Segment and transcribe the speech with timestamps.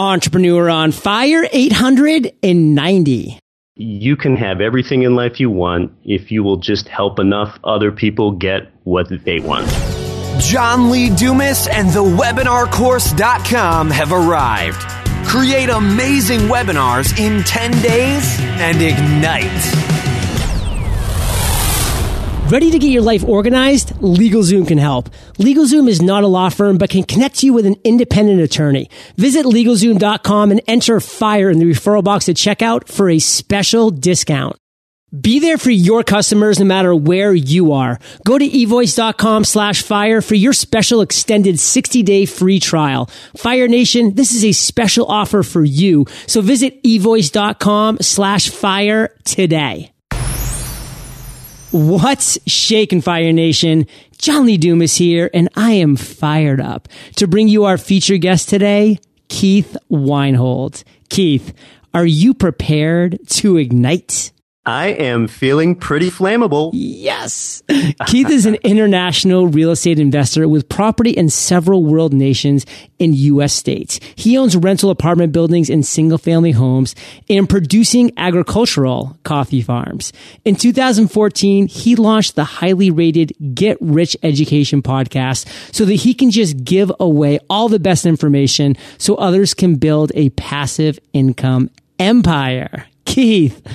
[0.00, 3.38] Entrepreneur on Fire 890.
[3.76, 7.92] You can have everything in life you want if you will just help enough other
[7.92, 9.68] people get what they want.
[10.40, 14.80] John Lee Dumas and the webinarcourse.com have arrived.
[15.28, 19.99] Create amazing webinars in 10 days and ignite.
[22.50, 23.90] Ready to get your life organized?
[24.00, 25.08] LegalZoom can help.
[25.38, 28.90] LegalZoom is not a law firm, but can connect you with an independent attorney.
[29.16, 34.56] Visit LegalZoom.com and enter FIRE in the referral box at checkout for a special discount.
[35.16, 38.00] Be there for your customers no matter where you are.
[38.26, 43.06] Go to evoice.com slash fire for your special extended 60 day free trial.
[43.36, 46.04] Fire Nation, this is a special offer for you.
[46.26, 49.92] So visit evoice.com slash fire today.
[51.72, 53.86] What's shaking Fire Nation?
[54.18, 58.48] John Lee Dumas here, and I am fired up to bring you our feature guest
[58.48, 58.98] today,
[59.28, 60.82] Keith Weinhold.
[61.10, 61.54] Keith,
[61.94, 64.32] are you prepared to ignite?
[64.66, 66.70] I am feeling pretty flammable.
[66.74, 67.62] Yes.
[68.06, 72.66] Keith is an international real estate investor with property in several world nations
[72.98, 73.54] in U.S.
[73.54, 74.00] states.
[74.16, 76.94] He owns rental apartment buildings and single family homes
[77.30, 80.12] and producing agricultural coffee farms.
[80.44, 86.30] In 2014, he launched the highly rated Get Rich Education podcast so that he can
[86.30, 92.84] just give away all the best information so others can build a passive income empire.
[93.06, 93.66] Keith,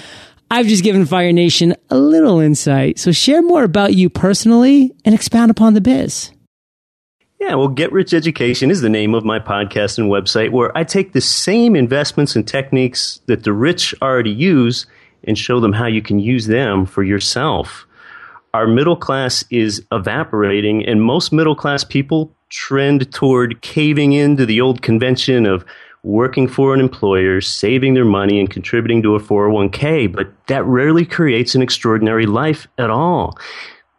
[0.52, 3.00] I've just given Fire Nation a little insight.
[3.00, 6.32] So share more about you personally and expound upon the biz.
[7.40, 10.84] Yeah, well, Get Rich Education is the name of my podcast and website where I
[10.84, 14.86] take the same investments and techniques that the rich already use
[15.26, 17.86] and show them how you can use them for yourself.
[18.54, 24.62] Our middle class is evaporating, and most middle class people trend toward caving into the
[24.62, 25.66] old convention of
[26.06, 31.06] working for an employer, saving their money, and contributing to a 401k, but that rarely
[31.06, 33.38] creates an extraordinary life at all.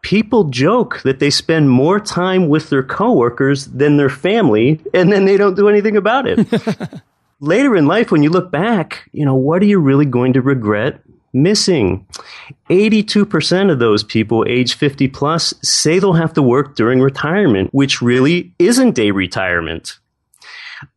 [0.02, 5.24] People joke that they spend more time with their coworkers than their family, and then
[5.24, 6.46] they don't do anything about it.
[7.40, 10.40] Later in life, when you look back, you know, what are you really going to
[10.40, 11.02] regret
[11.36, 12.06] missing.
[12.70, 18.00] 82% of those people age 50 plus say they'll have to work during retirement, which
[18.00, 19.98] really isn't a retirement.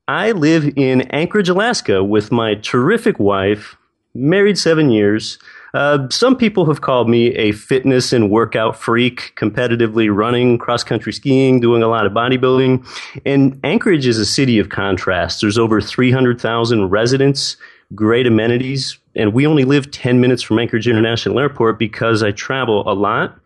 [0.10, 3.78] I live in Anchorage, Alaska with my terrific wife,
[4.16, 5.38] married seven years.
[5.72, 11.14] Uh, some people have called me a fitness and workout freak, competitively running, cross country
[11.14, 12.84] skiing, doing a lot of bodybuilding.
[13.24, 15.42] And Anchorage is a city of contrast.
[15.42, 17.56] There's over 300,000 residents,
[17.96, 22.90] great amenities, and we only live 10 minutes from Anchorage International Airport because I travel
[22.90, 23.38] a lot.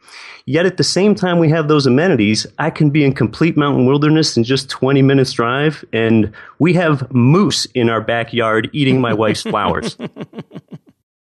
[0.45, 3.85] Yet at the same time we have those amenities, I can be in complete mountain
[3.85, 9.13] wilderness in just 20 minutes drive and we have moose in our backyard eating my
[9.13, 9.97] wife's flowers.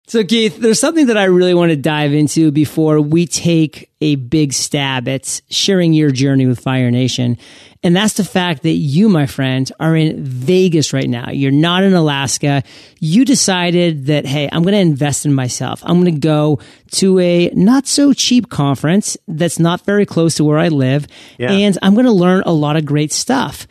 [0.07, 4.15] So, Keith, there's something that I really want to dive into before we take a
[4.15, 7.39] big stab at sharing your journey with Fire Nation.
[7.81, 11.31] And that's the fact that you, my friend, are in Vegas right now.
[11.31, 12.63] You're not in Alaska.
[12.99, 15.81] You decided that, hey, I'm going to invest in myself.
[15.83, 16.59] I'm going to go
[16.93, 21.07] to a not so cheap conference that's not very close to where I live.
[21.39, 21.51] Yeah.
[21.51, 23.67] And I'm going to learn a lot of great stuff.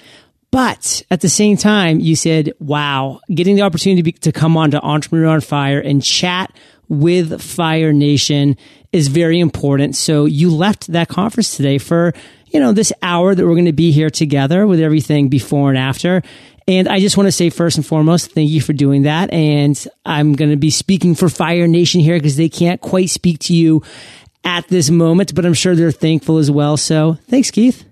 [0.54, 4.56] But at the same time, you said, wow, getting the opportunity to, be, to come
[4.56, 6.56] on to Entrepreneur on Fire and chat
[6.88, 8.56] with Fire Nation
[8.92, 9.96] is very important.
[9.96, 12.12] So you left that conference today for,
[12.46, 15.78] you know, this hour that we're going to be here together with everything before and
[15.78, 16.22] after.
[16.68, 19.32] And I just want to say first and foremost, thank you for doing that.
[19.32, 19.76] And
[20.06, 23.54] I'm going to be speaking for Fire Nation here because they can't quite speak to
[23.54, 23.82] you
[24.44, 26.76] at this moment, but I'm sure they're thankful as well.
[26.76, 27.84] So thanks, Keith.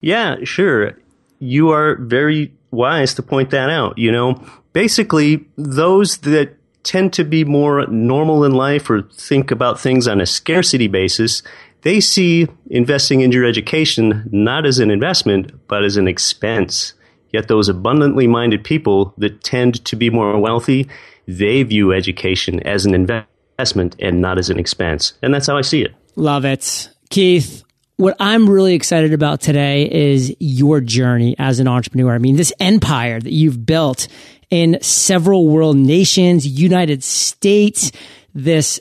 [0.00, 1.01] Yeah, sure
[1.42, 3.98] you are very wise to point that out.
[3.98, 4.40] You know,
[4.72, 10.20] basically, those that tend to be more normal in life or think about things on
[10.20, 11.42] a scarcity basis,
[11.82, 16.94] they see investing in your education not as an investment, but as an expense.
[17.32, 20.88] Yet those abundantly minded people that tend to be more wealthy,
[21.26, 25.14] they view education as an investment and not as an expense.
[25.22, 25.92] And that's how I see it.
[26.14, 26.88] Love it.
[27.10, 27.64] Keith,
[27.96, 32.14] what I'm really excited about today is your journey as an entrepreneur.
[32.14, 34.08] I mean, this empire that you've built
[34.50, 37.90] in several world nations, United States,
[38.34, 38.80] this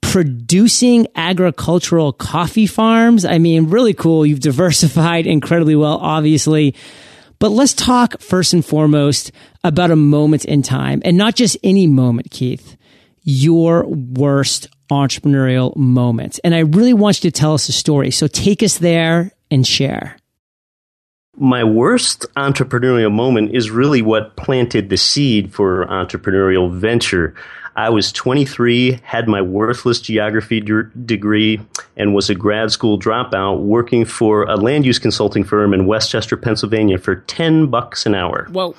[0.00, 3.24] producing agricultural coffee farms.
[3.24, 4.24] I mean, really cool.
[4.24, 6.74] You've diversified incredibly well, obviously.
[7.38, 9.30] But let's talk first and foremost
[9.62, 12.77] about a moment in time and not just any moment, Keith.
[13.22, 16.40] Your worst entrepreneurial moment.
[16.44, 18.10] And I really want you to tell us a story.
[18.10, 20.16] So take us there and share.
[21.40, 27.34] my worst entrepreneurial moment is really what planted the seed for entrepreneurial venture.
[27.76, 31.60] I was 23, had my worthless geography de- degree,
[31.96, 36.10] and was a grad school dropout working for a land use consulting firm in West
[36.10, 38.48] Chester, Pennsylvania for 10 bucks an hour.
[38.50, 38.74] Whoa.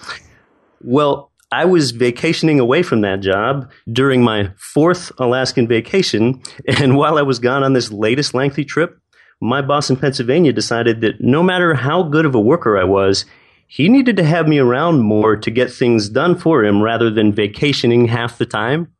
[0.83, 6.42] Well, I was vacationing away from that job during my fourth Alaskan vacation.
[6.68, 9.00] And while I was gone on this latest lengthy trip,
[9.42, 13.25] my boss in Pennsylvania decided that no matter how good of a worker I was,
[13.68, 17.31] he needed to have me around more to get things done for him rather than
[17.31, 18.92] vacationing half the time.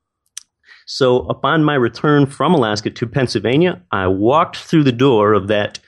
[0.86, 5.80] So upon my return from Alaska to Pennsylvania, I walked through the door of that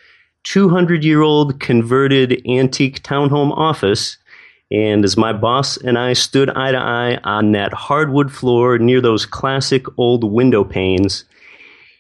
[0.44, 4.18] 200 year old converted antique townhome office.
[4.72, 9.02] And as my boss and I stood eye to eye on that hardwood floor near
[9.02, 11.26] those classic old window panes,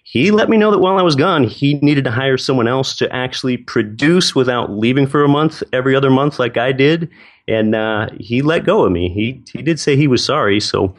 [0.04, 2.98] he let me know that while I was gone, he needed to hire someone else
[2.98, 7.10] to actually produce without leaving for a month every other month, like I did.
[7.48, 9.10] And uh, he let go of me.
[9.10, 10.60] He he did say he was sorry.
[10.60, 10.96] So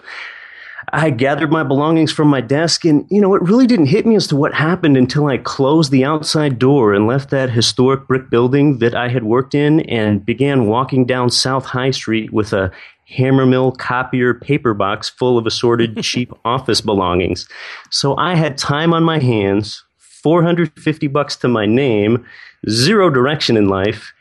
[0.92, 4.16] I gathered my belongings from my desk, and you know, it really didn't hit me
[4.16, 8.30] as to what happened until I closed the outside door and left that historic brick
[8.30, 12.72] building that I had worked in and began walking down South High Street with a
[13.16, 17.48] Hammermill copier paper box full of assorted cheap office belongings.
[17.90, 22.24] So I had time on my hands, 450 bucks to my name,
[22.68, 24.12] zero direction in life,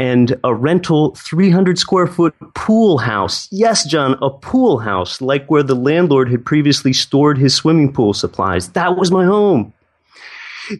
[0.00, 3.46] and a rental 300 square foot pool house.
[3.52, 8.14] Yes, John, a pool house, like where the landlord had previously stored his swimming pool
[8.14, 8.70] supplies.
[8.70, 9.74] That was my home.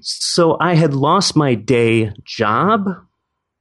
[0.00, 2.88] So I had lost my day job,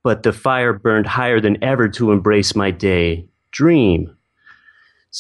[0.02, 4.16] but the fire burned higher than ever to embrace my day dream.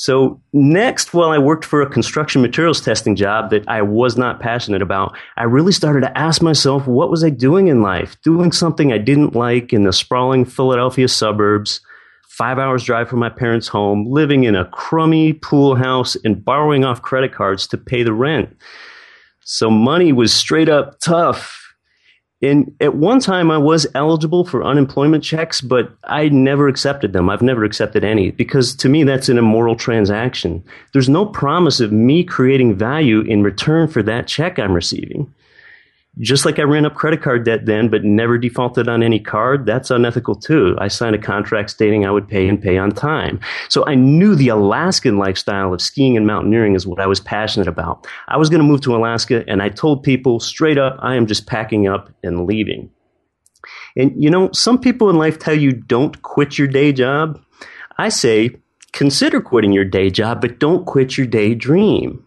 [0.01, 4.39] So next, while I worked for a construction materials testing job that I was not
[4.39, 8.15] passionate about, I really started to ask myself, what was I doing in life?
[8.21, 11.81] Doing something I didn't like in the sprawling Philadelphia suburbs,
[12.29, 16.85] five hours drive from my parents' home, living in a crummy pool house and borrowing
[16.85, 18.55] off credit cards to pay the rent.
[19.41, 21.58] So money was straight up tough
[22.41, 27.29] and at one time, I was eligible for unemployment checks, but I never accepted them.
[27.29, 30.63] I've never accepted any because to me, that's an immoral transaction.
[30.93, 35.33] There's no promise of me creating value in return for that check I'm receiving.
[36.19, 39.65] Just like I ran up credit card debt then, but never defaulted on any card,
[39.65, 40.75] that's unethical too.
[40.79, 43.39] I signed a contract stating I would pay and pay on time.
[43.69, 47.69] So I knew the Alaskan lifestyle of skiing and mountaineering is what I was passionate
[47.69, 48.05] about.
[48.27, 51.25] I was going to move to Alaska and I told people straight up, I am
[51.25, 52.89] just packing up and leaving.
[53.95, 57.41] And you know, some people in life tell you don't quit your day job.
[57.97, 58.51] I say,
[58.91, 62.23] consider quitting your day job, but don't quit your daydream.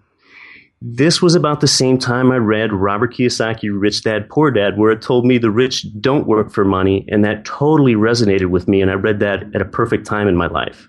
[0.84, 4.90] This was about the same time I read Robert Kiyosaki, Rich Dad, Poor Dad, where
[4.90, 8.82] it told me the rich don't work for money, and that totally resonated with me,
[8.82, 10.88] and I read that at a perfect time in my life.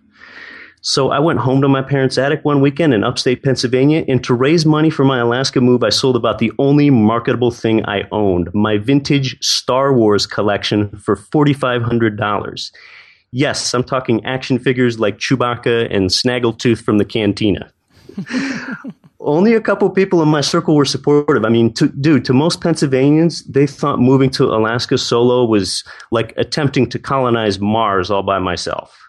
[0.81, 4.33] So I went home to my parents' attic one weekend in upstate Pennsylvania, and to
[4.33, 8.51] raise money for my Alaska move, I sold about the only marketable thing I owned
[8.51, 12.71] my vintage Star Wars collection for $4,500.
[13.29, 17.71] Yes, I'm talking action figures like Chewbacca and Snaggletooth from the cantina.
[19.23, 21.45] only a couple people in my circle were supportive.
[21.45, 26.33] I mean, to, dude, to most Pennsylvanians, they thought moving to Alaska solo was like
[26.37, 28.99] attempting to colonize Mars all by myself.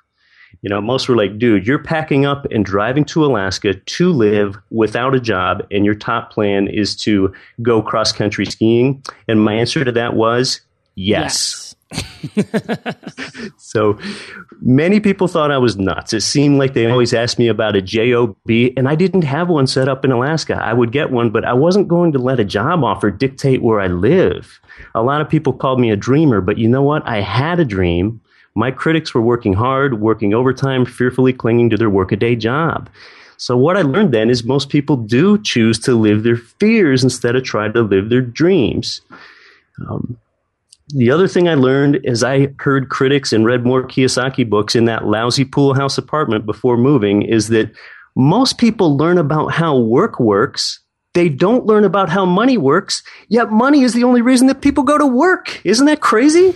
[0.63, 4.57] You know, most were like, dude, you're packing up and driving to Alaska to live
[4.71, 9.03] without a job, and your top plan is to go cross country skiing.
[9.29, 10.63] And my answer to that was
[10.95, 11.23] yes.
[11.23, 11.74] yes.
[13.57, 13.99] so
[14.61, 16.13] many people thought I was nuts.
[16.13, 18.37] It seemed like they always asked me about a JOB,
[18.77, 20.55] and I didn't have one set up in Alaska.
[20.55, 23.81] I would get one, but I wasn't going to let a job offer dictate where
[23.81, 24.61] I live.
[24.95, 27.07] A lot of people called me a dreamer, but you know what?
[27.07, 28.21] I had a dream.
[28.55, 32.89] My critics were working hard, working overtime, fearfully clinging to their workaday job.
[33.37, 37.35] So what I learned then is most people do choose to live their fears instead
[37.35, 39.01] of try to live their dreams.
[39.89, 40.17] Um,
[40.89, 44.85] the other thing I learned as I heard critics and read more Kiyosaki books in
[44.85, 47.71] that lousy pool house apartment before moving is that
[48.17, 50.81] most people learn about how work works.
[51.15, 54.83] They don't learn about how money works, yet money is the only reason that people
[54.83, 55.65] go to work.
[55.65, 56.55] Isn't that crazy?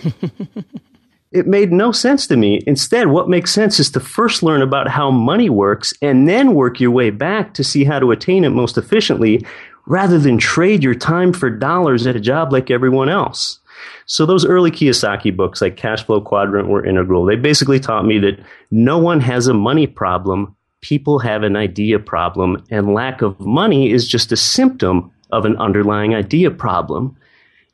[1.31, 2.61] it made no sense to me.
[2.67, 6.79] Instead, what makes sense is to first learn about how money works and then work
[6.79, 9.45] your way back to see how to attain it most efficiently
[9.85, 13.59] rather than trade your time for dollars at a job like everyone else.
[14.05, 17.25] So those early Kiyosaki books like Cash Flow Quadrant were integral.
[17.25, 18.39] They basically taught me that
[18.71, 20.55] no one has a money problem.
[20.81, 25.55] People have an idea problem and lack of money is just a symptom of an
[25.57, 27.15] underlying idea problem.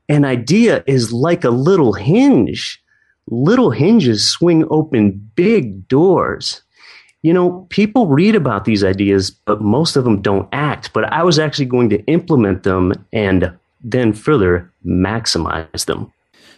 [0.09, 2.81] An idea is like a little hinge.
[3.27, 6.61] little hinges swing open big doors.
[7.23, 10.93] You know, people read about these ideas, but most of them don't act.
[10.93, 13.51] But I was actually going to implement them and
[13.85, 16.11] then further maximize them.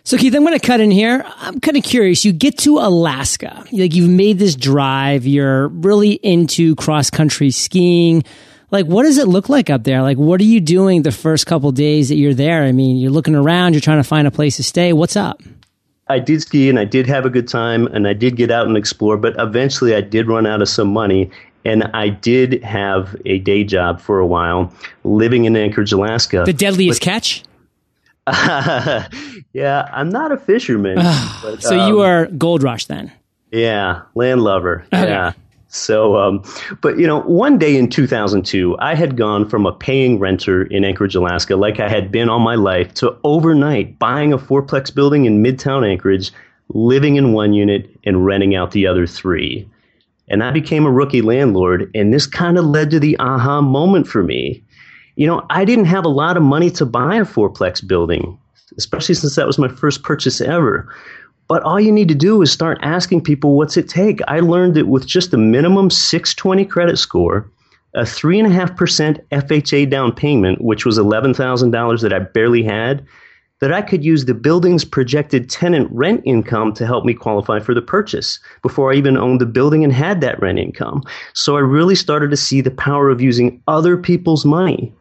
[0.04, 1.26] So Keith, I'm going to cut in here.
[1.40, 2.24] I'm kind of curious.
[2.24, 5.26] You get to Alaska, like you've made this drive.
[5.26, 8.24] You're really into cross country skiing.
[8.72, 10.02] Like, what does it look like up there?
[10.02, 12.64] Like, what are you doing the first couple days that you're there?
[12.64, 14.94] I mean, you're looking around, you're trying to find a place to stay.
[14.94, 15.42] What's up?
[16.08, 18.68] I did ski and I did have a good time and I did get out
[18.68, 21.30] and explore, but eventually I did run out of some money
[21.68, 26.44] and I did have a day job for a while living in Anchorage, Alaska.
[26.46, 27.44] The deadliest but, catch?
[28.26, 29.04] Uh,
[29.54, 30.96] yeah, I'm not a fisherman.
[30.96, 33.12] but, so um, you are gold rush then?
[33.52, 34.86] Yeah, landlubber.
[34.94, 35.10] Okay.
[35.10, 35.34] Yeah.
[35.68, 36.44] So, um,
[36.82, 40.86] but you know, one day in 2002, I had gone from a paying renter in
[40.86, 45.26] Anchorage, Alaska, like I had been all my life, to overnight buying a fourplex building
[45.26, 46.32] in Midtown Anchorage,
[46.70, 49.68] living in one unit and renting out the other three.
[50.30, 54.08] And I became a rookie landlord, and this kind of led to the aha moment
[54.08, 54.64] for me.
[55.16, 58.38] You know, I didn't have a lot of money to buy a fourplex building,
[58.78, 60.94] especially since that was my first purchase ever.
[61.48, 64.20] But all you need to do is start asking people what's it take.
[64.28, 67.50] I learned that with just a minimum 620 credit score,
[67.94, 73.06] a 3.5% FHA down payment, which was $11,000 that I barely had,
[73.60, 77.74] that I could use the building's projected tenant rent income to help me qualify for
[77.74, 81.04] the purchase before I even owned the building and had that rent income.
[81.34, 84.94] So I really started to see the power of using other people's money.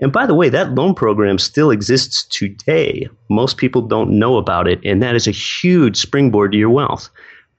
[0.00, 3.08] And by the way, that loan program still exists today.
[3.30, 7.10] Most people don't know about it, and that is a huge springboard to your wealth.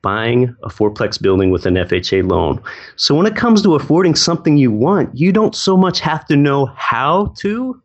[0.02, 2.62] Buying a fourplex building with an FHA loan.
[2.96, 6.36] So, when it comes to affording something you want, you don't so much have to
[6.36, 7.82] know how to.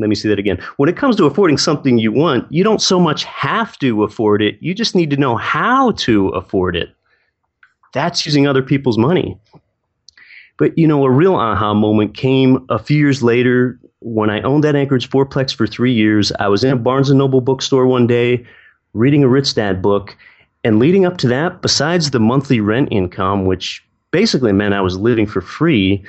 [0.00, 0.58] Let me see that again.
[0.78, 4.42] When it comes to affording something you want, you don't so much have to afford
[4.42, 6.88] it, you just need to know how to afford it.
[7.92, 9.38] That's using other people's money.
[10.56, 14.64] But you know, a real aha moment came a few years later when I owned
[14.64, 16.32] that Anchorage fourplex for three years.
[16.38, 18.46] I was in a Barnes and Noble bookstore one day,
[18.94, 20.16] reading a Rich Dad book,
[20.64, 24.98] and leading up to that, besides the monthly rent income, which basically meant I was
[24.98, 26.04] living for free,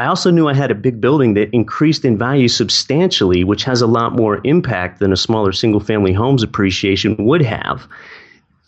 [0.00, 3.82] I also knew I had a big building that increased in value substantially, which has
[3.82, 7.86] a lot more impact than a smaller single family homes appreciation would have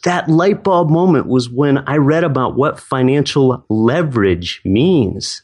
[0.03, 5.43] that light bulb moment was when I read about what financial leverage means.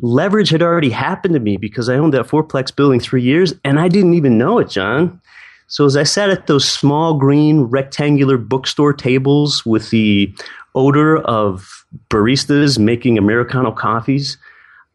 [0.00, 3.80] Leverage had already happened to me because I owned that fourplex building three years and
[3.80, 5.20] I didn't even know it, John.
[5.66, 10.32] So as I sat at those small green rectangular bookstore tables with the
[10.74, 14.38] odor of baristas making Americano coffees,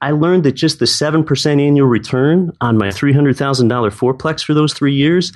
[0.04, 4.94] I learned that just the 7% annual return on my $300,000 fourplex for those three
[4.94, 5.32] years,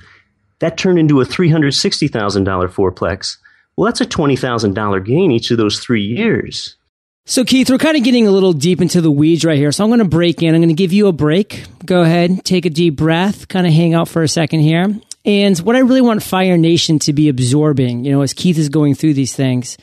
[0.60, 2.12] that turned into a $360,000
[2.68, 3.38] fourplex.
[3.78, 6.76] Well, that's a $20,000 gain each of those three years.
[7.26, 9.72] So, Keith, we're kind of getting a little deep into the weeds right here.
[9.72, 10.54] So, I'm going to break in.
[10.54, 11.64] I'm going to give you a break.
[11.86, 14.94] Go ahead, take a deep breath, kind of hang out for a second here.
[15.24, 18.68] And what I really want Fire Nation to be absorbing, you know, as Keith is
[18.68, 19.78] going through these things,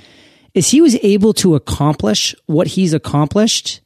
[0.52, 3.80] is he was able to accomplish what he's accomplished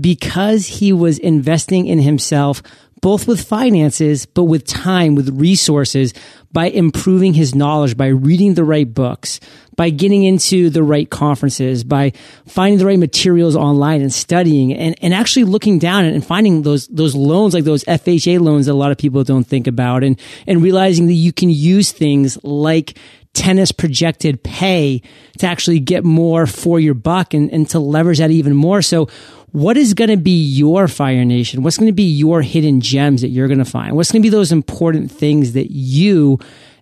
[0.00, 2.62] because he was investing in himself
[3.00, 6.12] both with finances, but with time, with resources,
[6.50, 9.38] by improving his knowledge, by reading the right books,
[9.76, 12.12] by getting into the right conferences, by
[12.46, 16.88] finding the right materials online and studying and, and actually looking down and finding those,
[16.88, 20.18] those loans, like those FHA loans that a lot of people don't think about and,
[20.46, 22.98] and realizing that you can use things like
[23.34, 25.00] tennis projected pay
[25.38, 28.82] to actually get more for your buck and, and to leverage that even more.
[28.82, 29.08] So
[29.52, 31.62] what is going to be your Fire Nation?
[31.62, 33.96] What's going to be your hidden gems that you're going to find?
[33.96, 36.38] What's going to be those important things that you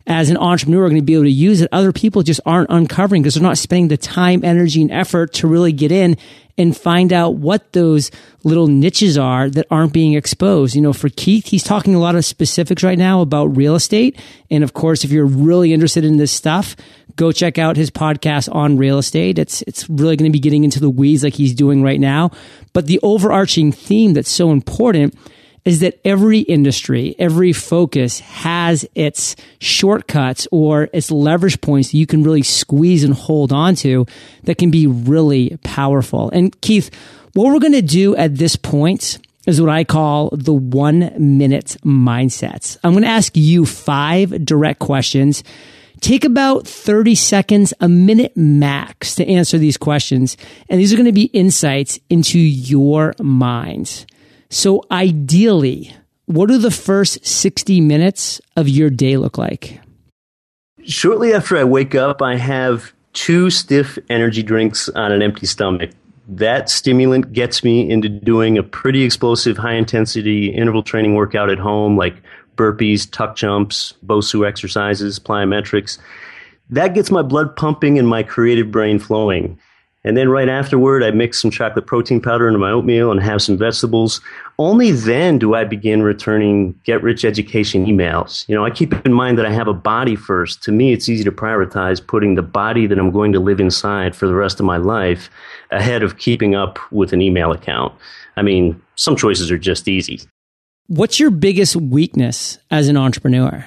[0.07, 2.71] as an entrepreneur are going to be able to use that other people just aren't
[2.71, 6.17] uncovering because they're not spending the time, energy, and effort to really get in
[6.59, 8.11] and find out what those
[8.45, 10.75] little niches are that aren't being exposed.
[10.75, 14.19] You know, for Keith, he's talking a lot of specifics right now about real estate.
[14.51, 16.77] And of course, if you're really interested in this stuff,
[17.17, 19.39] go check out his podcast on real estate.
[19.39, 22.31] It's, it's really going to be getting into the weeds like he's doing right now.
[22.73, 25.15] But the overarching theme that's so important
[25.67, 32.07] is that every industry, every focus has its shortcuts or its leverage points that you
[32.07, 34.07] can really squeeze and hold on to
[34.45, 36.31] that can be really powerful.
[36.31, 36.95] And Keith,
[37.35, 39.19] what we're going to do at this point
[39.49, 42.79] is what I call the one minute mindsets.
[42.85, 45.43] I'm going to ask you five direct questions.
[46.01, 50.37] Take about 30 seconds, a minute max to answer these questions.
[50.69, 54.07] And these are going to be insights into your mind.
[54.57, 55.95] So ideally,
[56.25, 59.81] what do the first 60 minutes of your day look like?
[60.83, 65.91] Shortly after I wake up, I have two stiff energy drinks on an empty stomach.
[66.27, 71.59] That stimulant gets me into doing a pretty explosive high intensity interval training workout at
[71.59, 72.17] home, like
[72.57, 75.99] burpees, tuck jumps, Bosu exercises, plyometrics.
[76.71, 79.59] That gets my blood pumping and my creative brain flowing.
[80.07, 83.43] And then right afterward, I mix some chocolate protein powder into my oatmeal and have
[83.43, 84.21] some vegetables.
[84.57, 88.49] Only then do I begin returning get rich education emails.
[88.49, 90.63] You know, I keep in mind that I have a body first.
[90.63, 94.15] To me, it's easy to prioritize putting the body that I'm going to live inside
[94.15, 95.29] for the rest of my life
[95.73, 97.93] ahead of keeping up with an email account.
[98.37, 100.21] I mean, some choices are just easy.
[100.87, 103.67] What's your biggest weakness as an entrepreneur?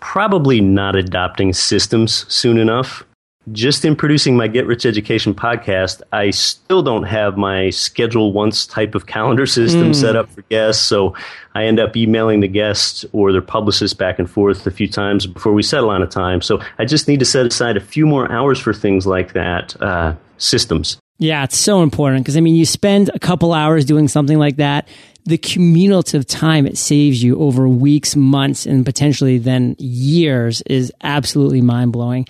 [0.00, 3.04] Probably not adopting systems soon enough
[3.52, 8.94] just in producing my Get Rich Education podcast, I still don't have my ScheduleOnce type
[8.94, 9.94] of calendar system mm.
[9.94, 10.82] set up for guests.
[10.84, 11.14] So
[11.54, 15.26] I end up emailing the guests or their publicists back and forth a few times
[15.26, 16.40] before we settle on a time.
[16.40, 19.80] So I just need to set aside a few more hours for things like that,
[19.80, 20.98] uh, systems.
[21.18, 24.56] Yeah, it's so important because I mean, you spend a couple hours doing something like
[24.56, 24.88] that.
[25.24, 31.60] The cumulative time it saves you over weeks, months, and potentially then years is absolutely
[31.60, 32.26] mind blowing.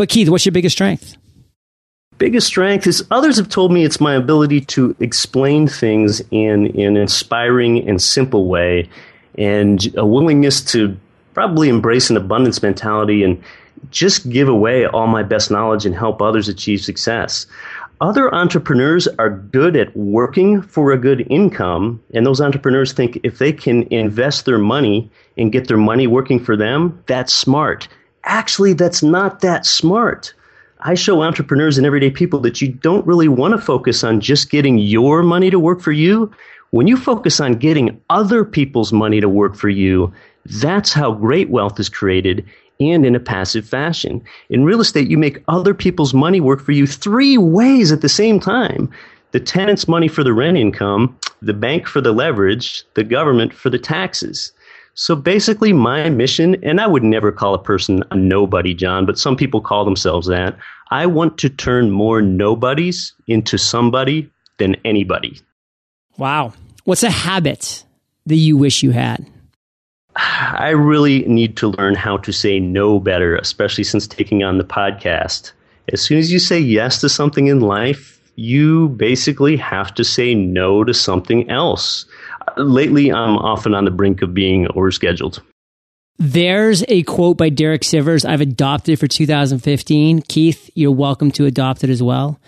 [0.00, 1.18] But Keith, what's your biggest strength?
[2.16, 6.86] Biggest strength is others have told me it's my ability to explain things in, in
[6.86, 8.88] an inspiring and simple way
[9.36, 10.96] and a willingness to
[11.34, 13.42] probably embrace an abundance mentality and
[13.90, 17.44] just give away all my best knowledge and help others achieve success.
[18.00, 23.36] Other entrepreneurs are good at working for a good income, and those entrepreneurs think if
[23.36, 27.86] they can invest their money and get their money working for them, that's smart
[28.24, 30.34] actually, that's not that smart.
[30.80, 34.50] I show entrepreneurs and everyday people that you don't really want to focus on just
[34.50, 36.32] getting your money to work for you.
[36.70, 40.12] When you focus on getting other people's money to work for you,
[40.46, 42.46] that's how great wealth is created
[42.80, 44.22] and in a passive fashion.
[44.48, 48.08] In real estate, you make other people's money work for you three ways at the
[48.08, 48.90] same time.
[49.32, 53.68] The tenant's money for the rent income, the bank for the leverage, the government for
[53.68, 54.52] the taxes.
[54.94, 59.18] So basically, my mission, and I would never call a person a nobody, John, but
[59.18, 60.56] some people call themselves that.
[60.90, 65.40] I want to turn more nobodies into somebody than anybody.
[66.18, 66.52] Wow.
[66.84, 67.84] What's a habit
[68.26, 69.26] that you wish you had?
[70.16, 74.64] I really need to learn how to say no better, especially since taking on the
[74.64, 75.52] podcast.
[75.92, 80.34] As soon as you say yes to something in life, you basically have to say
[80.34, 82.06] no to something else
[82.56, 85.40] lately, I'm often on the brink of being overscheduled.
[86.18, 90.22] There's a quote by Derek Sivers I've adopted for 2015.
[90.22, 92.38] Keith, you're welcome to adopt it as well.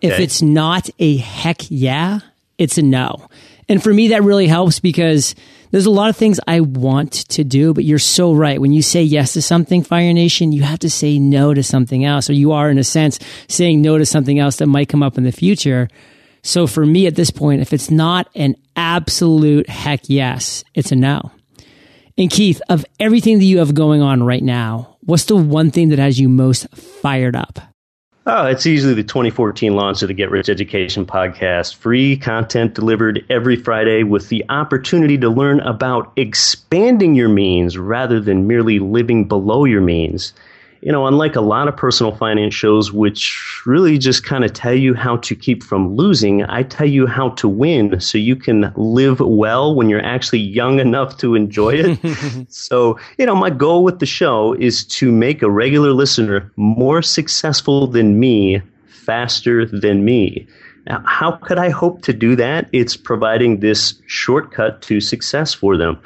[0.00, 0.22] If okay.
[0.22, 2.20] it's not a heck yeah,
[2.56, 3.28] it's a no.
[3.68, 5.34] And for me, that really helps because
[5.70, 8.58] there's a lot of things I want to do, but you're so right.
[8.58, 12.04] When you say yes to something, Fire Nation, you have to say no to something
[12.04, 13.18] else, or you are, in a sense,
[13.48, 15.88] saying no to something else that might come up in the future.
[16.48, 20.96] So for me at this point, if it's not an absolute heck yes, it's a
[20.96, 21.30] no.
[22.16, 25.90] And Keith, of everything that you have going on right now, what's the one thing
[25.90, 27.58] that has you most fired up?
[28.24, 31.74] Oh, it's easily the 2014 launch of the Get Rich Education podcast.
[31.74, 38.20] Free content delivered every Friday with the opportunity to learn about expanding your means rather
[38.20, 40.32] than merely living below your means
[40.80, 44.74] you know, unlike a lot of personal finance shows, which really just kind of tell
[44.74, 48.72] you how to keep from losing, I tell you how to win so you can
[48.76, 52.46] live well when you're actually young enough to enjoy it.
[52.48, 57.02] so, you know, my goal with the show is to make a regular listener more
[57.02, 60.46] successful than me faster than me.
[60.86, 62.68] Now, how could I hope to do that?
[62.72, 65.98] It's providing this shortcut to success for them.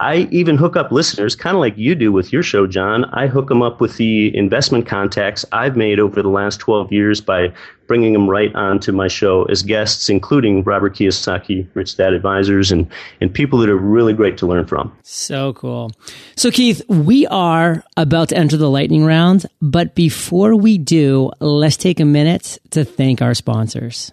[0.00, 3.04] I even hook up listeners, kind of like you do with your show, John.
[3.06, 7.20] I hook them up with the investment contacts I've made over the last 12 years
[7.20, 7.52] by
[7.86, 12.86] bringing them right onto my show as guests, including Robert Kiyosaki, Rich Dad Advisors, and,
[13.20, 14.96] and people that are really great to learn from.
[15.02, 15.92] So cool.
[16.34, 21.76] So, Keith, we are about to enter the lightning round, but before we do, let's
[21.76, 24.12] take a minute to thank our sponsors.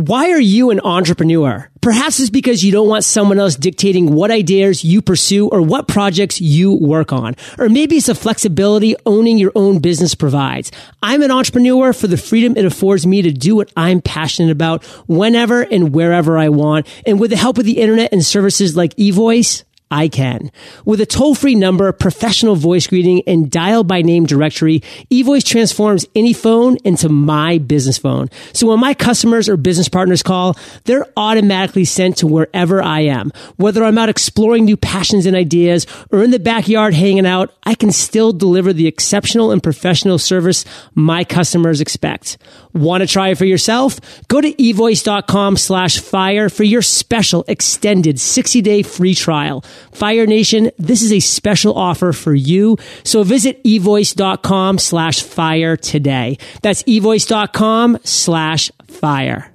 [0.00, 1.68] Why are you an entrepreneur?
[1.82, 5.88] Perhaps it's because you don't want someone else dictating what ideas you pursue or what
[5.88, 7.36] projects you work on.
[7.58, 10.72] Or maybe it's the flexibility owning your own business provides.
[11.02, 14.84] I'm an entrepreneur for the freedom it affords me to do what I'm passionate about
[15.06, 16.86] whenever and wherever I want.
[17.04, 20.52] And with the help of the internet and services like eVoice, I can.
[20.84, 26.06] With a toll free number, professional voice greeting, and dial by name directory, eVoice transforms
[26.14, 28.28] any phone into my business phone.
[28.52, 33.32] So when my customers or business partners call, they're automatically sent to wherever I am.
[33.56, 37.74] Whether I'm out exploring new passions and ideas or in the backyard hanging out, I
[37.74, 42.38] can still deliver the exceptional and professional service my customers expect.
[42.72, 43.98] Want to try it for yourself?
[44.28, 49.64] Go to evoice.com slash fire for your special extended 60 day free trial.
[49.92, 52.76] Fire Nation, this is a special offer for you.
[53.04, 56.38] So visit evoice.com slash fire today.
[56.62, 59.49] That's evoice.com slash fire.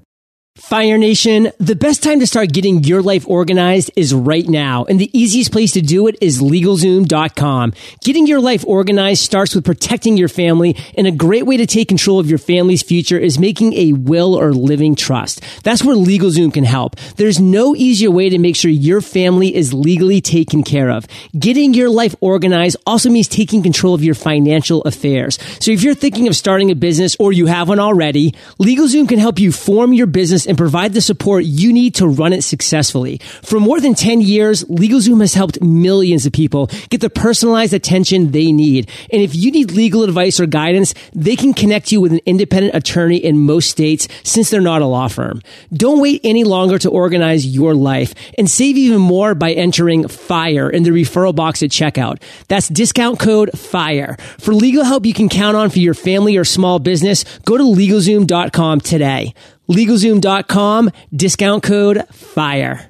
[0.65, 4.99] Fire Nation, the best time to start getting your life organized is right now, and
[4.99, 7.73] the easiest place to do it is LegalZoom.com.
[8.01, 11.88] Getting your life organized starts with protecting your family, and a great way to take
[11.88, 15.43] control of your family's future is making a will or living trust.
[15.63, 16.95] That's where LegalZoom can help.
[17.15, 21.06] There's no easier way to make sure your family is legally taken care of.
[21.38, 25.38] Getting your life organized also means taking control of your financial affairs.
[25.60, 29.19] So if you're thinking of starting a business or you have one already, LegalZoom can
[29.19, 33.20] help you form your business and provide the support you need to run it successfully.
[33.44, 38.32] For more than 10 years, LegalZoom has helped millions of people get the personalized attention
[38.32, 38.89] they need.
[39.12, 42.76] And if you need legal advice or guidance, they can connect you with an independent
[42.76, 45.41] attorney in most states since they're not a law firm.
[45.74, 50.70] Don't wait any longer to organize your life and save even more by entering FIRE
[50.70, 52.22] in the referral box at checkout.
[52.48, 54.18] That's discount code FIRE.
[54.39, 57.63] For legal help you can count on for your family or small business, go to
[57.63, 59.34] LegalZoom.com today.
[59.69, 62.89] LegalZoom.com, discount code FIRE.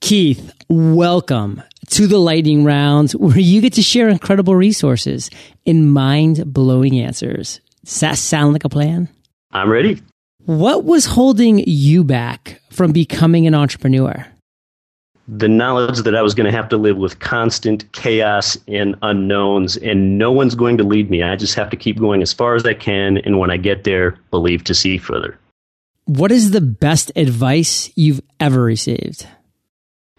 [0.00, 5.30] Keith, welcome to the lightning round where you get to share incredible resources
[5.66, 7.60] and mind blowing answers.
[7.84, 9.08] Does that sound like a plan?
[9.52, 10.02] I'm ready.
[10.46, 14.26] What was holding you back from becoming an entrepreneur?
[15.26, 19.78] The knowledge that I was going to have to live with constant chaos and unknowns,
[19.78, 21.22] and no one's going to lead me.
[21.22, 23.84] I just have to keep going as far as I can, and when I get
[23.84, 25.38] there, believe to see further.
[26.06, 29.26] What is the best advice you've ever received?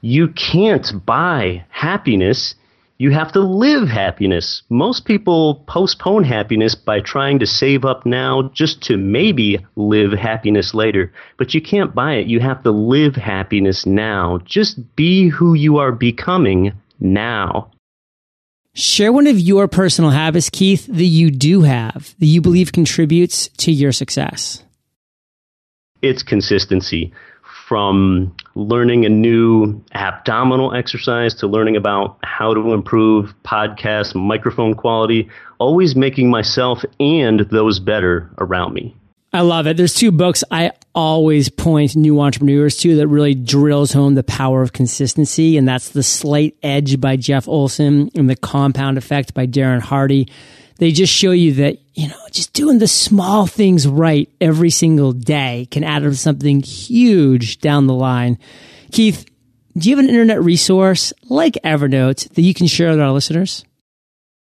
[0.02, 2.56] You can't buy happiness.
[2.98, 4.64] You have to live happiness.
[4.70, 10.74] Most people postpone happiness by trying to save up now just to maybe live happiness
[10.74, 11.14] later.
[11.38, 12.26] But you can't buy it.
[12.26, 14.40] You have to live happiness now.
[14.44, 17.70] Just be who you are becoming now.
[18.74, 23.50] Share one of your personal habits, Keith, that you do have that you believe contributes
[23.50, 24.65] to your success
[26.02, 27.14] it's consistency
[27.68, 35.30] from learning a new abdominal exercise to learning about how to improve podcast microphone quality,
[35.58, 38.96] always making myself and those better around me.
[39.34, 39.76] I love it.
[39.76, 44.62] There's two books I always point new entrepreneurs to that really drills home the power
[44.62, 49.46] of consistency, and that's The Slight Edge by Jeff Olson and The Compound Effect by
[49.46, 50.30] Darren Hardy.
[50.78, 55.14] They just show you that, you know, just doing the small things right every single
[55.14, 58.38] day can add up to something huge down the line.
[58.92, 59.26] Keith,
[59.78, 63.64] do you have an internet resource like Evernote that you can share with our listeners?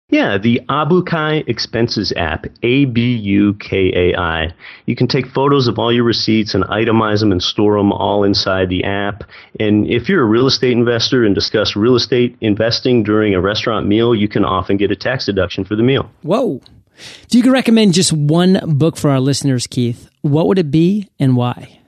[0.10, 4.54] Yeah, the Abukai Expenses app, A B U K A I.
[4.88, 8.24] You can take photos of all your receipts and itemize them and store them all
[8.24, 9.24] inside the app.
[9.60, 13.86] And if you're a real estate investor and discuss real estate investing during a restaurant
[13.86, 16.10] meal, you can often get a tax deduction for the meal.
[16.24, 16.62] Whoa.
[16.98, 21.08] If you could recommend just one book for our listeners, Keith, what would it be
[21.19, 21.78] and why?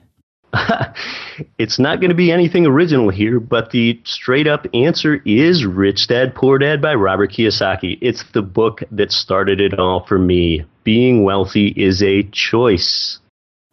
[1.58, 6.08] it's not going to be anything original here, but the straight up answer is Rich
[6.08, 7.98] Dad Poor Dad by Robert Kiyosaki.
[8.00, 10.64] It's the book that started it all for me.
[10.84, 13.18] Being wealthy is a choice.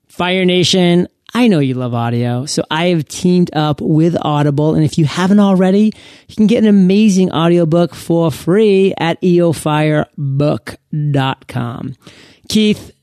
[0.07, 4.75] Fire Nation, I know you love audio, so I have teamed up with Audible.
[4.75, 5.93] And if you haven't already,
[6.27, 11.95] you can get an amazing audiobook for free at eofirebook.com.
[12.49, 12.91] Keith,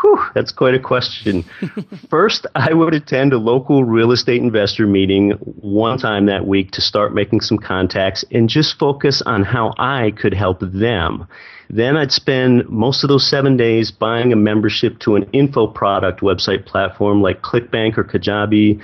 [0.00, 1.44] Whew, that's quite a question.
[2.10, 6.80] First, I would attend a local real estate investor meeting one time that week to
[6.80, 11.26] start making some contacts and just focus on how I could help them.
[11.68, 16.20] Then I'd spend most of those seven days buying a membership to an info product
[16.20, 18.80] website platform like ClickBank or Kajabi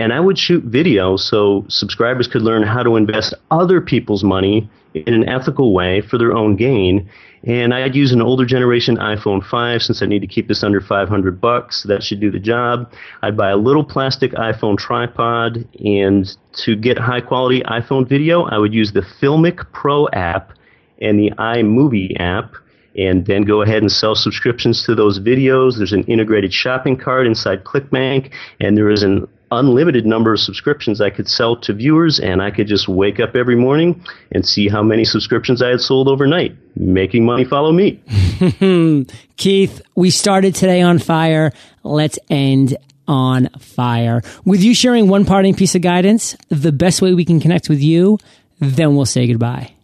[0.00, 4.70] and I would shoot video so subscribers could learn how to invest other people's money
[4.94, 7.08] in an ethical way for their own gain.
[7.44, 10.80] And I'd use an older generation iPhone 5 since I need to keep this under
[10.80, 11.82] 500 bucks.
[11.82, 12.90] That should do the job.
[13.20, 16.26] I'd buy a little plastic iPhone tripod and
[16.64, 20.54] to get high quality iPhone video, I would use the Filmic Pro app
[21.02, 22.54] and the iMovie app
[22.96, 25.76] and then go ahead and sell subscriptions to those videos.
[25.76, 31.00] There's an integrated shopping cart inside ClickBank, and there is an unlimited number of subscriptions
[31.00, 34.68] I could sell to viewers, and I could just wake up every morning and see
[34.68, 36.56] how many subscriptions I had sold overnight.
[36.76, 38.02] Making money follow me.
[39.36, 41.52] Keith, we started today on fire.
[41.82, 42.76] Let's end
[43.08, 44.22] on fire.
[44.44, 47.80] With you sharing one parting piece of guidance, the best way we can connect with
[47.80, 48.18] you,
[48.60, 49.74] then we'll say goodbye.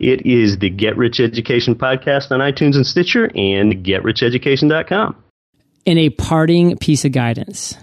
[0.00, 5.16] It is the Get Rich Education podcast on iTunes and Stitcher and getricheducation.com.
[5.84, 7.76] In a parting piece of guidance.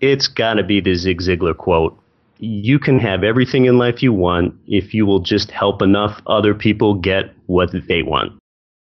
[0.00, 1.98] It's got to be the Zig Ziglar quote.
[2.38, 6.54] You can have everything in life you want if you will just help enough other
[6.54, 8.38] people get what they want.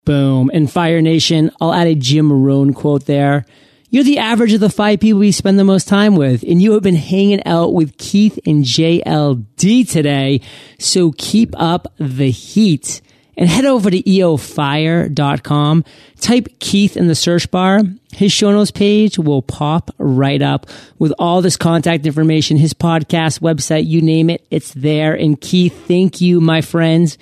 [0.05, 0.49] Boom.
[0.53, 3.45] And Fire Nation, I'll add a Jim Rohn quote there.
[3.89, 6.71] You're the average of the five people we spend the most time with, and you
[6.71, 10.41] have been hanging out with Keith and JLD today.
[10.79, 13.01] So keep up the heat
[13.37, 15.83] and head over to eofire.com.
[16.19, 17.81] Type Keith in the search bar.
[18.11, 20.67] His show notes page will pop right up
[20.99, 25.13] with all this contact information, his podcast, website, you name it, it's there.
[25.13, 27.17] And Keith, thank you, my friends,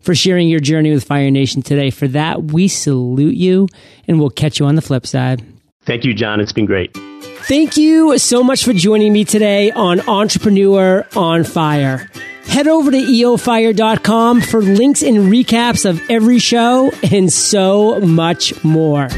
[0.00, 1.90] for sharing your journey with Fire Nation today.
[1.90, 3.68] For that, we salute you
[4.08, 5.44] and we'll catch you on the flip side.
[5.84, 6.40] Thank you, John.
[6.40, 6.96] It's been great.
[7.44, 12.08] Thank you so much for joining me today on Entrepreneur on Fire.
[12.46, 19.08] Head over to eofire.com for links and recaps of every show and so much more.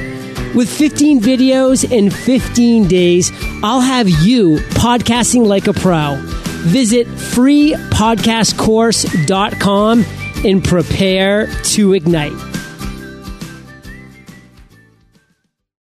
[0.54, 3.32] With 15 videos in 15 days,
[3.62, 6.16] I'll have you podcasting like a pro.
[6.64, 10.04] Visit freepodcastcourse.com
[10.44, 12.32] and prepare to ignite.